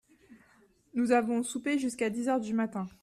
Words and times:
Nous 0.95 1.11
avons 1.11 1.43
soupé 1.43 1.77
jusqu'à 1.77 2.09
dix 2.09 2.27
heures 2.27 2.39
du 2.39 2.55
matin. 2.55 2.87